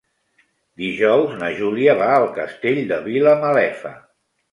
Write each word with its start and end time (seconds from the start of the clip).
Dijous 0.83 1.35
na 1.41 1.49
Júlia 1.59 1.95
va 1.99 2.07
al 2.13 2.25
Castell 2.39 2.81
de 2.93 2.99
Vilamalefa. 3.09 3.93